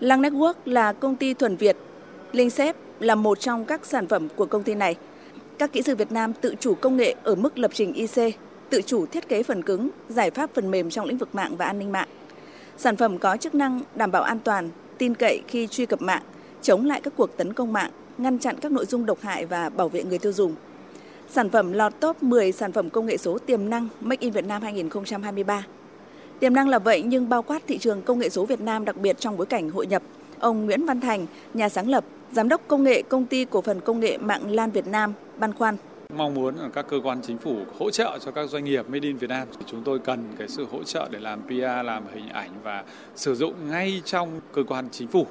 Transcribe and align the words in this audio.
Lăng 0.00 0.22
Network 0.22 0.54
là 0.64 0.92
công 0.92 1.16
ty 1.16 1.34
thuần 1.34 1.56
Việt. 1.56 1.76
Linksep 2.32 2.76
là 3.00 3.14
một 3.14 3.40
trong 3.40 3.64
các 3.64 3.86
sản 3.86 4.06
phẩm 4.06 4.28
của 4.36 4.46
công 4.46 4.62
ty 4.62 4.74
này. 4.74 4.96
Các 5.58 5.72
kỹ 5.72 5.82
sư 5.82 5.96
Việt 5.96 6.12
Nam 6.12 6.32
tự 6.32 6.54
chủ 6.60 6.74
công 6.74 6.96
nghệ 6.96 7.14
ở 7.22 7.34
mức 7.34 7.58
lập 7.58 7.70
trình 7.74 7.92
IC, 7.92 8.34
tự 8.70 8.80
chủ 8.82 9.06
thiết 9.06 9.28
kế 9.28 9.42
phần 9.42 9.62
cứng, 9.62 9.88
giải 10.08 10.30
pháp 10.30 10.50
phần 10.54 10.70
mềm 10.70 10.90
trong 10.90 11.06
lĩnh 11.06 11.18
vực 11.18 11.34
mạng 11.34 11.56
và 11.56 11.66
an 11.66 11.78
ninh 11.78 11.92
mạng. 11.92 12.08
Sản 12.76 12.96
phẩm 12.96 13.18
có 13.18 13.36
chức 13.36 13.54
năng 13.54 13.80
đảm 13.94 14.10
bảo 14.10 14.22
an 14.22 14.38
toàn, 14.44 14.70
tin 14.98 15.14
cậy 15.14 15.42
khi 15.48 15.66
truy 15.66 15.86
cập 15.86 16.02
mạng, 16.02 16.22
chống 16.62 16.86
lại 16.86 17.00
các 17.00 17.12
cuộc 17.16 17.36
tấn 17.36 17.52
công 17.52 17.72
mạng, 17.72 17.90
ngăn 18.18 18.38
chặn 18.38 18.56
các 18.60 18.72
nội 18.72 18.86
dung 18.86 19.06
độc 19.06 19.18
hại 19.20 19.46
và 19.46 19.68
bảo 19.68 19.88
vệ 19.88 20.04
người 20.04 20.18
tiêu 20.18 20.32
dùng. 20.32 20.54
Sản 21.28 21.50
phẩm 21.50 21.72
lọt 21.72 21.92
top 22.00 22.22
10 22.22 22.52
sản 22.52 22.72
phẩm 22.72 22.90
công 22.90 23.06
nghệ 23.06 23.16
số 23.16 23.38
tiềm 23.38 23.70
năng 23.70 23.88
Make 24.00 24.20
in 24.20 24.32
Việt 24.32 24.44
Nam 24.44 24.62
2023. 24.62 25.64
Tiềm 26.40 26.54
năng 26.54 26.68
là 26.68 26.78
vậy 26.78 27.02
nhưng 27.02 27.28
bao 27.28 27.42
quát 27.42 27.62
thị 27.66 27.78
trường 27.78 28.02
công 28.02 28.18
nghệ 28.18 28.28
số 28.28 28.46
Việt 28.46 28.60
Nam 28.60 28.84
đặc 28.84 28.96
biệt 28.96 29.18
trong 29.18 29.36
bối 29.36 29.46
cảnh 29.46 29.70
hội 29.70 29.86
nhập. 29.86 30.02
Ông 30.38 30.66
Nguyễn 30.66 30.86
Văn 30.86 31.00
Thành, 31.00 31.26
nhà 31.54 31.68
sáng 31.68 31.88
lập, 31.88 32.04
giám 32.32 32.48
đốc 32.48 32.60
công 32.68 32.82
nghệ 32.82 33.02
công 33.02 33.26
ty 33.26 33.44
cổ 33.44 33.60
phần 33.60 33.80
công 33.80 34.00
nghệ 34.00 34.18
mạng 34.18 34.50
LAN 34.50 34.70
Việt 34.70 34.86
Nam, 34.86 35.12
băn 35.38 35.52
khoăn. 35.52 35.76
Mong 36.16 36.34
muốn 36.34 36.56
là 36.56 36.68
các 36.68 36.86
cơ 36.88 37.00
quan 37.04 37.22
chính 37.22 37.38
phủ 37.38 37.56
hỗ 37.78 37.90
trợ 37.90 38.18
cho 38.24 38.30
các 38.30 38.50
doanh 38.50 38.64
nghiệp 38.64 38.88
Made 38.88 39.08
in 39.08 39.16
Việt 39.16 39.30
Nam. 39.30 39.48
Chúng 39.66 39.82
tôi 39.84 39.98
cần 39.98 40.24
cái 40.38 40.48
sự 40.48 40.66
hỗ 40.72 40.84
trợ 40.84 41.08
để 41.10 41.18
làm 41.18 41.40
PR, 41.46 41.84
làm 41.84 42.04
hình 42.14 42.28
ảnh 42.28 42.50
và 42.62 42.84
sử 43.14 43.34
dụng 43.34 43.54
ngay 43.70 44.02
trong 44.04 44.40
cơ 44.52 44.62
quan 44.68 44.88
chính 44.92 45.08
phủ 45.08 45.26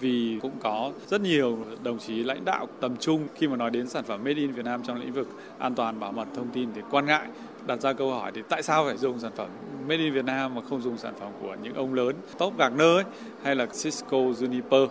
vì 0.00 0.38
cũng 0.42 0.52
có 0.60 0.92
rất 1.08 1.20
nhiều 1.20 1.58
đồng 1.82 1.98
chí 1.98 2.24
lãnh 2.24 2.44
đạo 2.44 2.66
tầm 2.80 2.96
trung 2.96 3.26
khi 3.34 3.48
mà 3.48 3.56
nói 3.56 3.70
đến 3.70 3.88
sản 3.88 4.04
phẩm 4.04 4.24
Made 4.24 4.36
in 4.36 4.52
Việt 4.52 4.64
Nam 4.64 4.82
trong 4.86 5.00
lĩnh 5.00 5.12
vực 5.12 5.28
an 5.58 5.74
toàn 5.74 6.00
bảo 6.00 6.12
mật 6.12 6.26
thông 6.36 6.48
tin 6.52 6.68
thì 6.74 6.80
quan 6.90 7.06
ngại 7.06 7.26
đặt 7.66 7.80
ra 7.80 7.92
câu 7.92 8.10
hỏi 8.10 8.32
thì 8.34 8.42
tại 8.48 8.62
sao 8.62 8.84
phải 8.84 8.96
dùng 8.96 9.18
sản 9.18 9.32
phẩm 9.36 9.48
Made 9.88 10.02
in 10.02 10.12
Việt 10.12 10.24
Nam 10.24 10.54
mà 10.54 10.62
không 10.70 10.82
dùng 10.82 10.98
sản 10.98 11.14
phẩm 11.20 11.28
của 11.40 11.56
những 11.62 11.74
ông 11.74 11.94
lớn 11.94 12.16
top 12.38 12.58
Gardner 12.58 12.96
ấy, 12.96 13.04
hay 13.42 13.56
là 13.56 13.66
Cisco, 13.66 14.16
Juniper. 14.16 14.88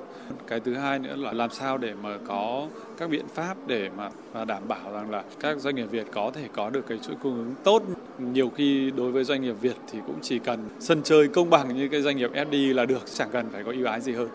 Cái 0.48 0.60
thứ 0.60 0.74
hai 0.74 1.00
nữa 1.00 1.16
là 1.16 1.34
làm 1.34 1.50
sao 1.50 1.78
để 1.78 1.94
mà 2.04 2.18
có 2.28 2.68
các 2.98 3.10
biện 3.10 3.28
pháp 3.34 3.58
để 3.68 3.90
mà, 3.98 4.10
mà 4.34 4.46
đảm 4.46 4.68
bảo 4.68 4.94
rằng 4.94 5.12
là 5.12 5.24
các 5.40 5.58
doanh 5.58 5.76
nghiệp 5.76 5.92
Việt 5.92 6.08
có 6.12 6.32
thể 6.34 6.48
có 6.54 6.70
được 6.70 6.88
cái 6.88 6.98
chuỗi 6.98 7.16
cung 7.24 7.36
ứng 7.36 7.56
tốt. 7.64 7.84
Nhiều 8.20 8.52
khi 8.56 8.92
đối 8.92 9.12
với 9.12 9.24
doanh 9.24 9.42
nghiệp 9.42 9.56
Việt 9.62 9.76
thì 9.92 10.00
cũng 10.06 10.18
chỉ 10.22 10.40
cần 10.40 10.60
sân 10.80 11.02
chơi 11.04 11.28
công 11.28 11.50
bằng 11.50 11.78
như 11.78 11.88
cái 11.88 12.02
doanh 12.02 12.18
nghiệp 12.18 12.32
FDI 12.34 12.76
là 12.76 12.86
được, 12.86 13.02
chẳng 13.14 13.30
cần 13.32 13.50
phải 13.52 13.64
có 13.64 13.72
ưu 13.72 13.86
ái 13.86 14.02
gì 14.02 14.14
hơn. 14.14 14.30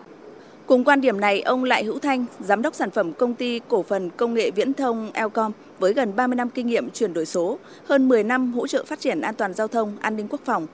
Cùng 0.67 0.83
quan 0.83 1.01
điểm 1.01 1.19
này, 1.19 1.41
ông 1.41 1.63
Lại 1.63 1.83
Hữu 1.83 1.99
Thanh, 1.99 2.25
giám 2.39 2.61
đốc 2.61 2.75
sản 2.75 2.91
phẩm 2.91 3.13
công 3.13 3.33
ty 3.33 3.61
cổ 3.67 3.83
phần 3.83 4.09
công 4.09 4.33
nghệ 4.33 4.51
viễn 4.51 4.73
thông 4.73 5.11
Elcom 5.13 5.51
với 5.79 5.93
gần 5.93 6.15
30 6.15 6.35
năm 6.35 6.49
kinh 6.49 6.67
nghiệm 6.67 6.89
chuyển 6.91 7.13
đổi 7.13 7.25
số, 7.25 7.59
hơn 7.85 8.07
10 8.07 8.23
năm 8.23 8.53
hỗ 8.53 8.67
trợ 8.67 8.85
phát 8.85 8.99
triển 8.99 9.21
an 9.21 9.35
toàn 9.35 9.53
giao 9.53 9.67
thông, 9.67 9.97
an 10.01 10.15
ninh 10.15 10.27
quốc 10.29 10.41
phòng, 10.45 10.67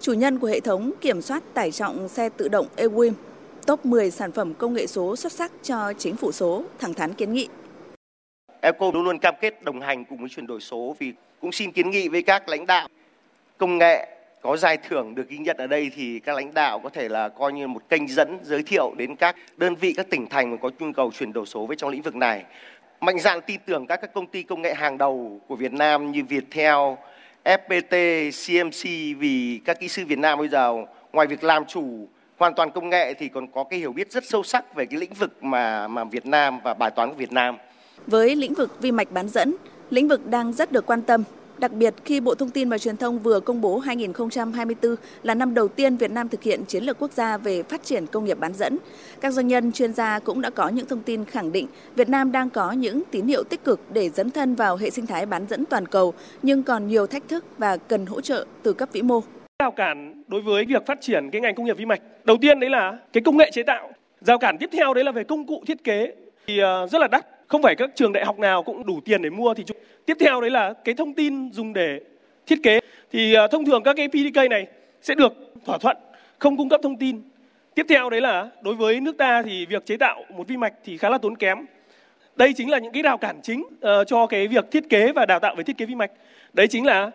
chủ 0.00 0.12
nhân 0.12 0.38
của 0.38 0.46
hệ 0.46 0.60
thống 0.60 0.92
kiểm 1.00 1.22
soát 1.22 1.42
tải 1.54 1.70
trọng 1.70 2.08
xe 2.08 2.28
tự 2.28 2.48
động 2.48 2.66
eWIM, 2.76 3.12
top 3.66 3.86
10 3.86 4.10
sản 4.10 4.32
phẩm 4.32 4.54
công 4.54 4.74
nghệ 4.74 4.86
số 4.86 5.16
xuất 5.16 5.32
sắc 5.32 5.52
cho 5.62 5.92
chính 5.98 6.16
phủ 6.16 6.32
số, 6.32 6.64
thẳng 6.78 6.94
thắn 6.94 7.14
kiến 7.14 7.32
nghị. 7.32 7.48
Elcom 8.60 8.94
luôn 8.94 9.04
luôn 9.04 9.18
cam 9.18 9.34
kết 9.40 9.62
đồng 9.62 9.80
hành 9.80 10.04
cùng 10.04 10.18
với 10.18 10.28
chuyển 10.28 10.46
đổi 10.46 10.60
số 10.60 10.96
vì 10.98 11.12
cũng 11.40 11.52
xin 11.52 11.72
kiến 11.72 11.90
nghị 11.90 12.08
với 12.08 12.22
các 12.22 12.48
lãnh 12.48 12.66
đạo 12.66 12.88
công 13.58 13.78
nghệ 13.78 14.15
có 14.46 14.56
giải 14.56 14.76
thưởng 14.76 15.14
được 15.14 15.28
ghi 15.28 15.38
nhận 15.38 15.56
ở 15.56 15.66
đây 15.66 15.90
thì 15.96 16.18
các 16.18 16.36
lãnh 16.36 16.54
đạo 16.54 16.78
có 16.78 16.88
thể 16.88 17.08
là 17.08 17.28
coi 17.28 17.52
như 17.52 17.66
một 17.66 17.88
kênh 17.88 18.08
dẫn 18.08 18.38
giới 18.42 18.62
thiệu 18.62 18.94
đến 18.96 19.16
các 19.16 19.36
đơn 19.56 19.74
vị 19.74 19.92
các 19.96 20.10
tỉnh 20.10 20.26
thành 20.26 20.50
mà 20.50 20.56
có 20.62 20.70
nhu 20.78 20.92
cầu 20.92 21.10
chuyển 21.18 21.32
đổi 21.32 21.46
số 21.46 21.66
với 21.66 21.76
trong 21.76 21.90
lĩnh 21.90 22.02
vực 22.02 22.14
này 22.14 22.44
mạnh 23.00 23.18
dạn 23.18 23.40
tin 23.46 23.60
tưởng 23.66 23.86
các 23.86 23.96
các 23.96 24.14
công 24.14 24.26
ty 24.26 24.42
công 24.42 24.62
nghệ 24.62 24.74
hàng 24.74 24.98
đầu 24.98 25.40
của 25.48 25.56
Việt 25.56 25.72
Nam 25.72 26.12
như 26.12 26.24
Viettel, 26.24 26.76
FPT, 27.44 28.30
CMC 28.30 28.82
vì 29.18 29.60
các 29.64 29.80
kỹ 29.80 29.88
sư 29.88 30.04
Việt 30.06 30.18
Nam 30.18 30.38
bây 30.38 30.48
giờ 30.48 30.74
ngoài 31.12 31.26
việc 31.26 31.44
làm 31.44 31.64
chủ 31.64 32.08
hoàn 32.36 32.54
toàn 32.54 32.70
công 32.70 32.90
nghệ 32.90 33.14
thì 33.14 33.28
còn 33.28 33.46
có 33.46 33.64
cái 33.64 33.78
hiểu 33.78 33.92
biết 33.92 34.12
rất 34.12 34.24
sâu 34.24 34.42
sắc 34.42 34.74
về 34.74 34.86
cái 34.86 35.00
lĩnh 35.00 35.14
vực 35.14 35.44
mà 35.44 35.88
mà 35.88 36.04
Việt 36.04 36.26
Nam 36.26 36.60
và 36.64 36.74
bài 36.74 36.90
toán 36.90 37.08
của 37.08 37.16
Việt 37.16 37.32
Nam. 37.32 37.56
Với 38.06 38.36
lĩnh 38.36 38.54
vực 38.54 38.82
vi 38.82 38.92
mạch 38.92 39.10
bán 39.10 39.28
dẫn, 39.28 39.56
lĩnh 39.90 40.08
vực 40.08 40.26
đang 40.26 40.52
rất 40.52 40.72
được 40.72 40.86
quan 40.86 41.02
tâm 41.02 41.24
Đặc 41.58 41.72
biệt 41.72 41.94
khi 42.04 42.20
Bộ 42.20 42.34
Thông 42.34 42.50
tin 42.50 42.68
và 42.68 42.78
Truyền 42.78 42.96
thông 42.96 43.18
vừa 43.18 43.40
công 43.40 43.60
bố 43.60 43.78
2024 43.78 44.96
là 45.22 45.34
năm 45.34 45.54
đầu 45.54 45.68
tiên 45.68 45.96
Việt 45.96 46.10
Nam 46.10 46.28
thực 46.28 46.42
hiện 46.42 46.64
chiến 46.64 46.84
lược 46.84 46.98
quốc 46.98 47.12
gia 47.12 47.36
về 47.36 47.62
phát 47.62 47.82
triển 47.84 48.06
công 48.06 48.24
nghiệp 48.24 48.38
bán 48.38 48.54
dẫn, 48.54 48.78
các 49.20 49.32
doanh 49.32 49.48
nhân 49.48 49.72
chuyên 49.72 49.92
gia 49.92 50.18
cũng 50.18 50.40
đã 50.40 50.50
có 50.50 50.68
những 50.68 50.86
thông 50.86 51.02
tin 51.02 51.24
khẳng 51.24 51.52
định 51.52 51.66
Việt 51.94 52.08
Nam 52.08 52.32
đang 52.32 52.50
có 52.50 52.72
những 52.72 53.02
tín 53.10 53.26
hiệu 53.26 53.44
tích 53.44 53.64
cực 53.64 53.80
để 53.92 54.10
dấn 54.10 54.30
thân 54.30 54.54
vào 54.54 54.76
hệ 54.76 54.90
sinh 54.90 55.06
thái 55.06 55.26
bán 55.26 55.46
dẫn 55.48 55.64
toàn 55.64 55.86
cầu, 55.86 56.14
nhưng 56.42 56.62
còn 56.62 56.86
nhiều 56.86 57.06
thách 57.06 57.28
thức 57.28 57.44
và 57.58 57.76
cần 57.76 58.06
hỗ 58.06 58.20
trợ 58.20 58.46
từ 58.62 58.72
cấp 58.72 58.88
vĩ 58.92 59.02
mô. 59.02 59.20
Rào 59.58 59.70
cản 59.70 60.22
đối 60.28 60.40
với 60.40 60.64
việc 60.64 60.86
phát 60.86 60.98
triển 61.00 61.30
cái 61.30 61.40
ngành 61.40 61.54
công 61.54 61.66
nghiệp 61.66 61.76
vi 61.76 61.84
mạch. 61.84 62.00
Đầu 62.24 62.36
tiên 62.40 62.60
đấy 62.60 62.70
là 62.70 62.98
cái 63.12 63.22
công 63.22 63.36
nghệ 63.36 63.50
chế 63.52 63.62
tạo. 63.62 63.90
Rào 64.20 64.38
cản 64.38 64.58
tiếp 64.58 64.70
theo 64.72 64.94
đấy 64.94 65.04
là 65.04 65.12
về 65.12 65.24
công 65.24 65.46
cụ 65.46 65.62
thiết 65.66 65.84
kế 65.84 66.12
thì 66.46 66.58
ờ, 66.58 66.86
rất 66.86 66.98
là 66.98 67.08
đắt 67.08 67.35
không 67.46 67.62
phải 67.62 67.74
các 67.74 67.90
trường 67.94 68.12
đại 68.12 68.24
học 68.24 68.38
nào 68.38 68.62
cũng 68.62 68.86
đủ 68.86 69.00
tiền 69.04 69.22
để 69.22 69.30
mua 69.30 69.54
thì 69.54 69.64
tiếp 70.06 70.16
theo 70.20 70.40
đấy 70.40 70.50
là 70.50 70.72
cái 70.72 70.94
thông 70.94 71.14
tin 71.14 71.52
dùng 71.52 71.72
để 71.72 72.00
thiết 72.46 72.62
kế. 72.62 72.80
Thì 73.12 73.34
ờ, 73.34 73.48
thông 73.48 73.64
thường 73.64 73.82
các 73.82 73.96
cái 73.96 74.08
PDK 74.08 74.50
này 74.50 74.66
sẽ 75.02 75.14
được 75.14 75.32
thỏa 75.66 75.78
thuận 75.78 75.96
không 76.38 76.56
cung 76.56 76.68
cấp 76.68 76.80
thông 76.82 76.96
tin. 76.96 77.22
Tiếp 77.74 77.86
theo 77.88 78.10
đấy 78.10 78.20
là 78.20 78.50
đối 78.62 78.74
với 78.74 79.00
nước 79.00 79.16
ta 79.18 79.42
thì 79.42 79.66
việc 79.66 79.86
chế 79.86 79.96
tạo 79.96 80.24
một 80.36 80.48
vi 80.48 80.56
mạch 80.56 80.72
thì 80.84 80.96
khá 80.96 81.08
là 81.08 81.18
tốn 81.18 81.36
kém. 81.36 81.58
Đây 82.36 82.52
chính 82.56 82.70
là 82.70 82.78
những 82.78 82.92
cái 82.92 83.02
rào 83.02 83.18
cản 83.18 83.40
chính 83.42 83.60
uh, 83.60 84.06
cho 84.06 84.26
cái 84.26 84.48
việc 84.48 84.70
thiết 84.70 84.88
kế 84.88 85.12
và 85.12 85.26
đào 85.26 85.40
tạo 85.40 85.54
về 85.54 85.64
thiết 85.64 85.76
kế 85.78 85.86
vi 85.86 85.94
mạch. 85.94 86.10
Đấy 86.52 86.68
chính 86.68 86.86
là 86.86 87.10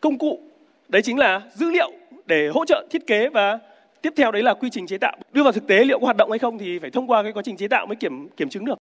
công 0.00 0.18
cụ 0.18 0.40
đấy 0.88 1.02
chính 1.02 1.18
là 1.18 1.40
dữ 1.54 1.70
liệu 1.70 1.92
để 2.26 2.48
hỗ 2.48 2.64
trợ 2.64 2.86
thiết 2.90 3.06
kế 3.06 3.28
và 3.28 3.58
tiếp 4.02 4.12
theo 4.16 4.32
đấy 4.32 4.42
là 4.42 4.54
quy 4.54 4.70
trình 4.70 4.86
chế 4.86 4.98
tạo. 4.98 5.16
Đưa 5.32 5.42
vào 5.42 5.52
thực 5.52 5.66
tế 5.66 5.84
liệu 5.84 5.98
có 5.98 6.04
hoạt 6.04 6.16
động 6.16 6.30
hay 6.30 6.38
không 6.38 6.58
thì 6.58 6.78
phải 6.78 6.90
thông 6.90 7.06
qua 7.06 7.22
cái 7.22 7.32
quá 7.32 7.42
trình 7.42 7.56
chế 7.56 7.68
tạo 7.68 7.86
mới 7.86 7.96
kiểm 7.96 8.28
kiểm 8.28 8.48
chứng 8.48 8.64
được 8.64 8.81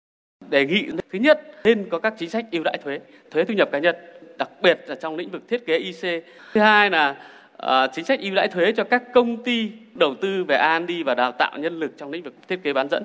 đề 0.50 0.66
nghị 0.66 0.86
thứ 1.12 1.18
nhất 1.18 1.40
nên 1.64 1.88
có 1.90 1.98
các 1.98 2.14
chính 2.18 2.30
sách 2.30 2.44
ưu 2.52 2.62
đãi 2.62 2.78
thuế 2.84 3.00
thuế 3.30 3.44
thu 3.44 3.54
nhập 3.54 3.68
cá 3.72 3.78
nhân 3.78 3.96
đặc 4.38 4.50
biệt 4.62 4.80
là 4.86 4.94
trong 4.94 5.16
lĩnh 5.16 5.30
vực 5.30 5.42
thiết 5.48 5.66
kế 5.66 5.78
IC 5.78 6.24
thứ 6.52 6.60
hai 6.60 6.90
là 6.90 7.16
uh, 7.62 7.90
chính 7.94 8.04
sách 8.04 8.20
ưu 8.20 8.34
đãi 8.34 8.48
thuế 8.48 8.72
cho 8.72 8.84
các 8.84 9.02
công 9.14 9.44
ty 9.44 9.70
đầu 9.94 10.14
tư 10.20 10.44
về 10.44 10.78
R&D 10.78 10.92
và 11.06 11.14
đào 11.14 11.32
tạo 11.32 11.58
nhân 11.58 11.80
lực 11.80 11.92
trong 11.96 12.10
lĩnh 12.10 12.22
vực 12.22 12.34
thiết 12.48 12.60
kế 12.62 12.72
bán 12.72 12.88
dẫn. 12.90 13.04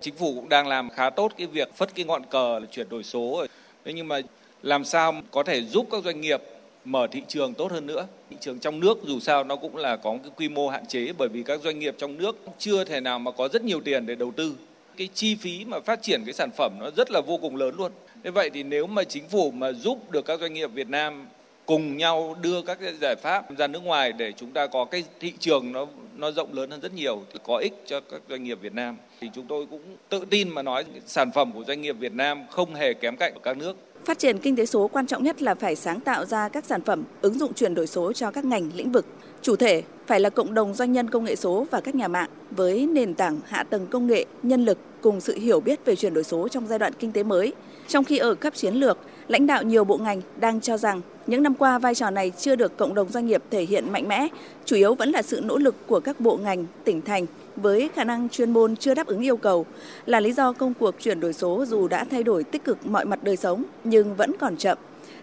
Chính 0.00 0.14
phủ 0.14 0.34
cũng 0.34 0.48
đang 0.48 0.68
làm 0.68 0.90
khá 0.90 1.10
tốt 1.10 1.32
cái 1.38 1.46
việc 1.46 1.74
phất 1.74 1.94
cái 1.94 2.04
ngọn 2.04 2.22
cờ 2.30 2.58
là 2.58 2.66
chuyển 2.70 2.88
đổi 2.88 3.02
số 3.02 3.34
rồi. 3.38 3.48
Thế 3.84 3.92
nhưng 3.92 4.08
mà 4.08 4.20
làm 4.62 4.84
sao 4.84 5.14
có 5.30 5.42
thể 5.42 5.62
giúp 5.62 5.86
các 5.90 6.04
doanh 6.04 6.20
nghiệp 6.20 6.40
mở 6.84 7.06
thị 7.10 7.22
trường 7.28 7.54
tốt 7.54 7.72
hơn 7.72 7.86
nữa? 7.86 8.06
Thị 8.30 8.36
trường 8.40 8.58
trong 8.58 8.80
nước 8.80 8.98
dù 9.04 9.20
sao 9.20 9.44
nó 9.44 9.56
cũng 9.56 9.76
là 9.76 9.96
có 9.96 10.16
cái 10.22 10.32
quy 10.36 10.48
mô 10.48 10.68
hạn 10.68 10.86
chế 10.86 11.12
bởi 11.18 11.28
vì 11.28 11.42
các 11.42 11.60
doanh 11.60 11.78
nghiệp 11.78 11.94
trong 11.98 12.18
nước 12.18 12.36
chưa 12.58 12.84
thể 12.84 13.00
nào 13.00 13.18
mà 13.18 13.30
có 13.30 13.48
rất 13.48 13.64
nhiều 13.64 13.80
tiền 13.80 14.06
để 14.06 14.14
đầu 14.14 14.32
tư 14.36 14.54
cái 15.00 15.08
chi 15.14 15.34
phí 15.34 15.64
mà 15.64 15.80
phát 15.80 16.02
triển 16.02 16.22
cái 16.24 16.32
sản 16.32 16.50
phẩm 16.56 16.72
nó 16.80 16.90
rất 16.96 17.10
là 17.10 17.20
vô 17.20 17.38
cùng 17.42 17.56
lớn 17.56 17.74
luôn. 17.78 17.92
Thế 18.24 18.30
vậy 18.30 18.50
thì 18.54 18.62
nếu 18.62 18.86
mà 18.86 19.04
chính 19.04 19.28
phủ 19.28 19.50
mà 19.50 19.72
giúp 19.72 20.10
được 20.10 20.24
các 20.24 20.40
doanh 20.40 20.52
nghiệp 20.52 20.70
Việt 20.74 20.88
Nam 20.88 21.26
cùng 21.66 21.96
nhau 21.96 22.36
đưa 22.40 22.62
các 22.62 22.78
cái 22.80 22.94
giải 23.00 23.14
pháp 23.22 23.58
ra 23.58 23.66
nước 23.66 23.82
ngoài 23.82 24.12
để 24.12 24.32
chúng 24.36 24.50
ta 24.50 24.66
có 24.66 24.84
cái 24.84 25.04
thị 25.20 25.32
trường 25.38 25.72
nó 25.72 25.86
nó 26.16 26.30
rộng 26.30 26.54
lớn 26.54 26.70
hơn 26.70 26.80
rất 26.80 26.94
nhiều 26.94 27.22
thì 27.32 27.38
có 27.44 27.56
ích 27.56 27.72
cho 27.86 28.00
các 28.00 28.22
doanh 28.28 28.44
nghiệp 28.44 28.58
Việt 28.60 28.74
Nam 28.74 28.96
thì 29.20 29.30
chúng 29.34 29.46
tôi 29.46 29.66
cũng 29.70 29.82
tự 30.08 30.24
tin 30.30 30.48
mà 30.48 30.62
nói 30.62 30.84
sản 31.06 31.30
phẩm 31.32 31.52
của 31.52 31.64
doanh 31.64 31.80
nghiệp 31.80 31.96
Việt 31.98 32.12
Nam 32.12 32.44
không 32.50 32.74
hề 32.74 32.94
kém 32.94 33.16
cạnh 33.16 33.34
ở 33.34 33.40
các 33.42 33.56
nước. 33.56 33.76
Phát 34.04 34.18
triển 34.18 34.38
kinh 34.38 34.56
tế 34.56 34.66
số 34.66 34.88
quan 34.88 35.06
trọng 35.06 35.24
nhất 35.24 35.42
là 35.42 35.54
phải 35.54 35.76
sáng 35.76 36.00
tạo 36.00 36.24
ra 36.24 36.48
các 36.48 36.64
sản 36.64 36.82
phẩm, 36.82 37.04
ứng 37.22 37.38
dụng 37.38 37.54
chuyển 37.54 37.74
đổi 37.74 37.86
số 37.86 38.12
cho 38.12 38.30
các 38.30 38.44
ngành 38.44 38.70
lĩnh 38.74 38.92
vực. 38.92 39.06
Chủ 39.42 39.56
thể 39.56 39.82
phải 40.06 40.20
là 40.20 40.30
cộng 40.30 40.54
đồng 40.54 40.74
doanh 40.74 40.92
nhân 40.92 41.10
công 41.10 41.24
nghệ 41.24 41.36
số 41.36 41.66
và 41.70 41.80
các 41.80 41.94
nhà 41.94 42.08
mạng 42.08 42.28
với 42.50 42.86
nền 42.86 43.14
tảng 43.14 43.40
hạ 43.46 43.62
tầng 43.62 43.86
công 43.86 44.06
nghệ, 44.06 44.24
nhân 44.42 44.64
lực 44.64 44.78
cùng 45.00 45.20
sự 45.20 45.34
hiểu 45.38 45.60
biết 45.60 45.84
về 45.84 45.96
chuyển 45.96 46.14
đổi 46.14 46.24
số 46.24 46.48
trong 46.48 46.66
giai 46.66 46.78
đoạn 46.78 46.92
kinh 46.98 47.12
tế 47.12 47.22
mới. 47.22 47.52
Trong 47.88 48.04
khi 48.04 48.18
ở 48.18 48.34
cấp 48.34 48.54
chiến 48.54 48.74
lược, 48.74 48.98
lãnh 49.28 49.46
đạo 49.46 49.62
nhiều 49.62 49.84
bộ 49.84 49.96
ngành 49.96 50.20
đang 50.40 50.60
cho 50.60 50.76
rằng 50.76 51.00
những 51.26 51.42
năm 51.42 51.54
qua 51.54 51.78
vai 51.78 51.94
trò 51.94 52.10
này 52.10 52.32
chưa 52.38 52.56
được 52.56 52.76
cộng 52.76 52.94
đồng 52.94 53.08
doanh 53.08 53.26
nghiệp 53.26 53.42
thể 53.50 53.62
hiện 53.62 53.92
mạnh 53.92 54.08
mẽ, 54.08 54.28
chủ 54.64 54.76
yếu 54.76 54.94
vẫn 54.94 55.10
là 55.10 55.22
sự 55.22 55.40
nỗ 55.40 55.58
lực 55.58 55.74
của 55.86 56.00
các 56.00 56.20
bộ 56.20 56.36
ngành, 56.36 56.66
tỉnh 56.84 57.02
thành 57.02 57.26
với 57.56 57.90
khả 57.94 58.04
năng 58.04 58.28
chuyên 58.28 58.50
môn 58.50 58.76
chưa 58.76 58.94
đáp 58.94 59.06
ứng 59.06 59.20
yêu 59.20 59.36
cầu 59.36 59.66
là 60.06 60.20
lý 60.20 60.32
do 60.32 60.52
công 60.52 60.74
cuộc 60.74 60.94
chuyển 61.00 61.20
đổi 61.20 61.32
số 61.32 61.64
dù 61.68 61.88
đã 61.88 62.04
thay 62.04 62.22
đổi 62.22 62.44
tích 62.44 62.64
cực 62.64 62.86
mọi 62.86 63.04
mặt 63.04 63.24
đời 63.24 63.36
sống 63.36 63.64
nhưng 63.84 64.16
vẫn 64.16 64.32
còn 64.40 64.56
chậm. 64.56 64.78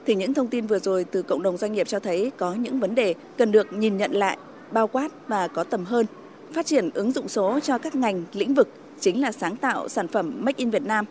Thì 0.07 0.15
những 0.15 0.33
thông 0.33 0.47
tin 0.47 0.67
vừa 0.67 0.79
rồi 0.79 1.03
từ 1.03 1.21
cộng 1.21 1.43
đồng 1.43 1.57
doanh 1.57 1.73
nghiệp 1.73 1.87
cho 1.87 1.99
thấy 1.99 2.31
có 2.37 2.53
những 2.53 2.79
vấn 2.79 2.95
đề 2.95 3.15
cần 3.37 3.51
được 3.51 3.73
nhìn 3.73 3.97
nhận 3.97 4.11
lại, 4.11 4.37
bao 4.71 4.87
quát 4.87 5.11
và 5.27 5.47
có 5.47 5.63
tầm 5.63 5.85
hơn. 5.85 6.05
Phát 6.53 6.65
triển 6.65 6.89
ứng 6.93 7.11
dụng 7.11 7.29
số 7.29 7.59
cho 7.59 7.77
các 7.77 7.95
ngành, 7.95 8.23
lĩnh 8.33 8.53
vực 8.53 8.69
chính 8.99 9.21
là 9.21 9.31
sáng 9.31 9.55
tạo 9.55 9.89
sản 9.89 10.07
phẩm 10.07 10.33
Make 10.39 10.57
in 10.57 10.69
Việt 10.69 10.85
Nam. 10.85 11.05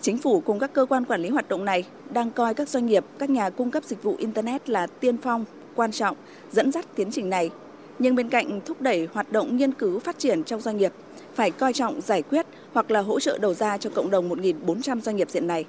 Chính 0.00 0.18
phủ 0.18 0.40
cùng 0.40 0.58
các 0.58 0.72
cơ 0.72 0.86
quan 0.86 1.04
quản 1.04 1.22
lý 1.22 1.28
hoạt 1.28 1.48
động 1.48 1.64
này 1.64 1.84
đang 2.12 2.30
coi 2.30 2.54
các 2.54 2.68
doanh 2.68 2.86
nghiệp, 2.86 3.04
các 3.18 3.30
nhà 3.30 3.50
cung 3.50 3.70
cấp 3.70 3.84
dịch 3.84 4.02
vụ 4.02 4.16
Internet 4.18 4.68
là 4.68 4.86
tiên 4.86 5.16
phong, 5.22 5.44
quan 5.74 5.92
trọng, 5.92 6.16
dẫn 6.52 6.72
dắt 6.72 6.86
tiến 6.94 7.10
trình 7.10 7.30
này. 7.30 7.50
Nhưng 7.98 8.14
bên 8.14 8.28
cạnh 8.28 8.60
thúc 8.64 8.80
đẩy 8.80 9.08
hoạt 9.12 9.32
động 9.32 9.56
nghiên 9.56 9.72
cứu 9.72 9.98
phát 9.98 10.18
triển 10.18 10.44
trong 10.44 10.60
doanh 10.60 10.76
nghiệp, 10.76 10.92
phải 11.34 11.50
coi 11.50 11.72
trọng 11.72 12.00
giải 12.00 12.22
quyết 12.22 12.46
hoặc 12.72 12.90
là 12.90 13.00
hỗ 13.00 13.20
trợ 13.20 13.38
đầu 13.38 13.54
ra 13.54 13.78
cho 13.78 13.90
cộng 13.90 14.10
đồng 14.10 14.30
1.400 14.30 15.00
doanh 15.00 15.16
nghiệp 15.16 15.30
diện 15.30 15.46
này. 15.46 15.64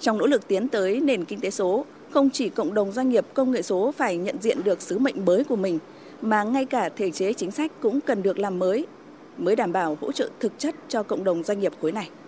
Trong 0.00 0.18
nỗ 0.18 0.26
lực 0.26 0.48
tiến 0.48 0.68
tới 0.68 1.00
nền 1.00 1.24
kinh 1.24 1.40
tế 1.40 1.50
số, 1.50 1.84
không 2.10 2.30
chỉ 2.30 2.48
cộng 2.48 2.74
đồng 2.74 2.92
doanh 2.92 3.08
nghiệp 3.08 3.26
công 3.34 3.50
nghệ 3.50 3.62
số 3.62 3.92
phải 3.96 4.16
nhận 4.16 4.36
diện 4.40 4.58
được 4.64 4.82
sứ 4.82 4.98
mệnh 4.98 5.24
mới 5.24 5.44
của 5.44 5.56
mình, 5.56 5.78
mà 6.22 6.42
ngay 6.42 6.64
cả 6.64 6.88
thể 6.88 7.10
chế 7.10 7.32
chính 7.32 7.50
sách 7.50 7.72
cũng 7.80 8.00
cần 8.00 8.22
được 8.22 8.38
làm 8.38 8.58
mới 8.58 8.86
mới 9.38 9.56
đảm 9.56 9.72
bảo 9.72 9.98
hỗ 10.00 10.12
trợ 10.12 10.28
thực 10.40 10.52
chất 10.58 10.74
cho 10.88 11.02
cộng 11.02 11.24
đồng 11.24 11.42
doanh 11.42 11.60
nghiệp 11.60 11.72
khối 11.80 11.92
này. 11.92 12.10